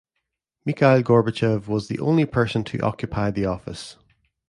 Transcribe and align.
Mikhail 0.65 1.03
Gorbachev 1.03 1.67
was 1.67 1.87
the 1.87 1.99
only 1.99 2.25
person 2.25 2.63
to 2.63 2.79
occupy 2.79 3.29
the 3.29 3.45
office. 3.45 3.97